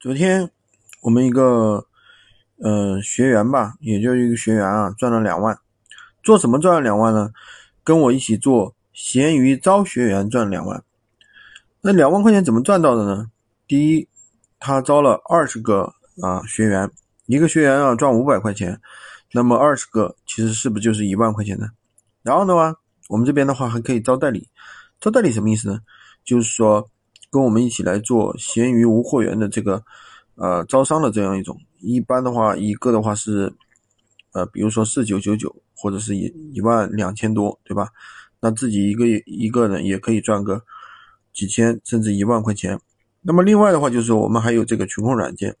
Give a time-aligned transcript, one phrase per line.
[0.00, 0.50] 昨天
[1.02, 1.86] 我们一个
[2.56, 5.58] 呃学员吧，也就一个学员啊，赚了两万。
[6.22, 7.30] 做什么赚了两万呢？
[7.84, 10.82] 跟我一起做闲鱼招学员赚两万。
[11.82, 13.30] 那两万块钱怎么赚到的呢？
[13.68, 14.08] 第一，
[14.58, 16.90] 他招了二十个啊学员，
[17.26, 18.80] 一个学员啊赚五百块钱，
[19.32, 21.68] 那么二十个其实是不是就是一万块钱呢？
[22.22, 22.74] 然后的话，
[23.10, 24.48] 我们这边的话还可以招代理，
[24.98, 25.80] 招代理什么意思呢？
[26.24, 26.88] 就是说。
[27.30, 29.80] 跟我们一起来做闲鱼无货源的这个
[30.34, 33.52] 呃招商的这样一种，一般的话一个的话是
[34.32, 37.88] 呃比如说四九九九或者是一一万两千多，对吧？
[38.40, 40.60] 那自己一个一个人也可以赚个
[41.32, 42.80] 几千甚至一万块钱。
[43.22, 45.54] 那么另外的话就是我们还有这个群控软件，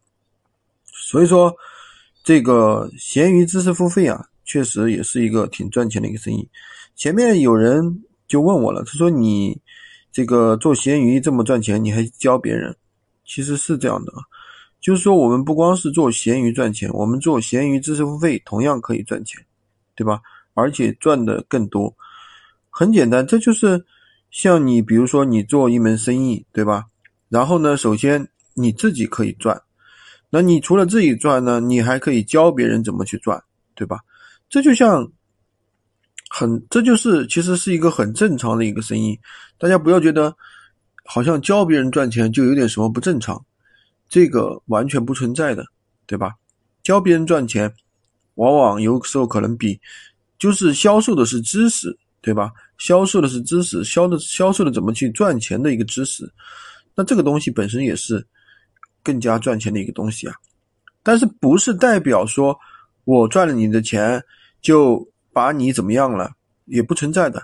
[0.86, 1.54] 所以说
[2.24, 6.48] 这个闲鱼知识付费啊，确实也是一个挺赚钱的一个生意。
[6.96, 9.60] 前面有人就问我了，他说你。
[10.12, 12.76] 这个做闲鱼这么赚钱，你还教别人？
[13.24, 14.12] 其实是这样的，
[14.80, 19.40] 就是说我们不光是做闲鱼赚钱，我们做闲鱼知识付费同样可以赚钱，
[19.94, 20.20] 对吧？
[20.54, 21.94] 而且赚的更多。
[22.70, 23.84] 很简单，这就是
[24.30, 26.86] 像你，比如说你做一门生意，对吧？
[27.28, 29.62] 然后呢，首先你自己可以赚，
[30.30, 33.40] 那你除了自己赚呢，你还可以教别人怎么去赚，
[33.74, 34.00] 对吧？
[34.48, 35.10] 这就像。
[36.32, 39.18] 很，这就是其实是一个很正常的一个生意，
[39.58, 40.32] 大家不要觉得
[41.04, 43.44] 好像教别人赚钱就有点什么不正常，
[44.08, 45.66] 这个完全不存在的，
[46.06, 46.32] 对吧？
[46.84, 47.70] 教别人赚钱，
[48.36, 49.78] 往往有时候可能比
[50.38, 52.52] 就是销售的是知识，对吧？
[52.78, 56.32] 销售的是知识，销的销售的怎么去赚钱的一个知识，
[56.94, 58.24] 那这个东西本身也是
[59.02, 60.34] 更加赚钱的一个东西啊。
[61.02, 62.56] 但是不是代表说
[63.02, 64.22] 我赚了你的钱
[64.62, 65.04] 就。
[65.32, 66.32] 把你怎么样了
[66.64, 67.42] 也不存在的，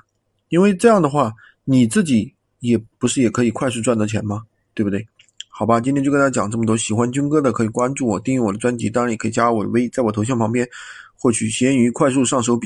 [0.48, 1.32] 因为这样的话
[1.64, 4.42] 你自己也不是也可以快速赚到钱吗？
[4.74, 5.06] 对不对？
[5.48, 6.76] 好吧，今天就跟大家讲这么多。
[6.76, 10.68] 喜欢军哥的可以关注我，订阅我的专辑，当然也可以加我的微，在我头像旁边
[11.16, 12.64] 获取闲鱼快速上手笔。